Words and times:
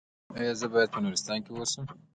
ایا 0.37 0.53
زه 0.59 0.65
باید 0.73 0.89
په 0.93 0.99
نورستان 1.03 1.39
کې 1.45 1.51
اوسم؟ 1.53 1.85